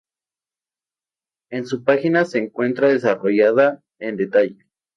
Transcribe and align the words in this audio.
En 1.51 1.67
su 1.67 1.83
página 1.83 2.25
se 2.25 2.39
encuentra 2.39 2.87
desarrollada 2.87 3.83
en 3.99 4.17
detalle. 4.17 4.65